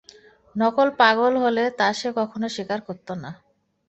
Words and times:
নকল 0.55 0.87
পাগল 0.99 1.33
হলে 1.43 1.63
তা 1.79 1.87
সে 1.99 2.09
কখনো 2.19 2.47
স্বীকার 2.55 2.79
করত 2.87 3.07
না। 3.23 3.29